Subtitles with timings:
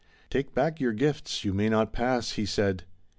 [0.31, 2.85] ^^Take back your gifts, you may not pass/' he said.